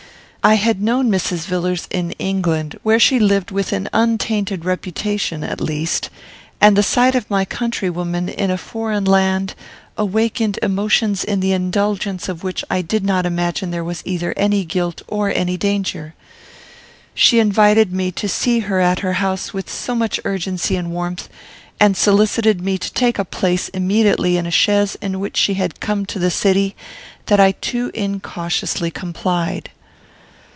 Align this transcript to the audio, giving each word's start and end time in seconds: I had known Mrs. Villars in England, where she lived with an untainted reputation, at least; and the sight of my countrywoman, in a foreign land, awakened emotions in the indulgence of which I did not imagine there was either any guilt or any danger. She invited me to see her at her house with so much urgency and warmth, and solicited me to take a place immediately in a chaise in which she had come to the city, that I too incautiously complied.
I 0.43 0.55
had 0.55 0.81
known 0.81 1.11
Mrs. 1.11 1.45
Villars 1.45 1.87
in 1.91 2.13
England, 2.13 2.79
where 2.81 2.99
she 2.99 3.19
lived 3.19 3.51
with 3.51 3.71
an 3.71 3.87
untainted 3.93 4.65
reputation, 4.65 5.43
at 5.43 5.61
least; 5.61 6.09
and 6.59 6.75
the 6.75 6.81
sight 6.81 7.13
of 7.13 7.29
my 7.29 7.45
countrywoman, 7.45 8.27
in 8.27 8.49
a 8.49 8.57
foreign 8.57 9.05
land, 9.05 9.53
awakened 9.99 10.57
emotions 10.63 11.23
in 11.23 11.41
the 11.41 11.51
indulgence 11.51 12.27
of 12.27 12.43
which 12.43 12.65
I 12.71 12.81
did 12.81 13.05
not 13.05 13.27
imagine 13.27 13.69
there 13.69 13.83
was 13.83 14.01
either 14.03 14.33
any 14.35 14.65
guilt 14.65 15.03
or 15.07 15.29
any 15.29 15.57
danger. 15.57 16.15
She 17.13 17.37
invited 17.37 17.93
me 17.93 18.11
to 18.13 18.27
see 18.27 18.61
her 18.61 18.79
at 18.79 19.01
her 19.01 19.13
house 19.21 19.53
with 19.53 19.69
so 19.69 19.93
much 19.93 20.19
urgency 20.25 20.75
and 20.75 20.89
warmth, 20.91 21.29
and 21.79 21.95
solicited 21.95 22.61
me 22.61 22.79
to 22.79 22.91
take 22.91 23.19
a 23.19 23.25
place 23.25 23.69
immediately 23.69 24.37
in 24.37 24.47
a 24.47 24.51
chaise 24.51 24.97
in 25.03 25.19
which 25.19 25.37
she 25.37 25.53
had 25.53 25.79
come 25.79 26.03
to 26.07 26.17
the 26.17 26.31
city, 26.31 26.75
that 27.27 27.39
I 27.39 27.51
too 27.51 27.91
incautiously 27.93 28.89
complied. 28.89 29.69